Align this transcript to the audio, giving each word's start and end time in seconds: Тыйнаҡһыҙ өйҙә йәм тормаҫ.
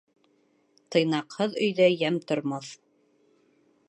Тыйнаҡһыҙ 0.95 1.53
өйҙә 1.65 1.89
йәм 1.97 2.17
тормаҫ. 2.31 2.73